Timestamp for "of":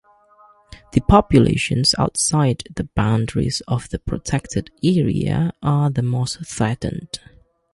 3.67-3.87